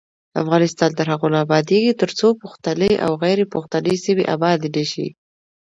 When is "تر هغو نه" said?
0.97-1.37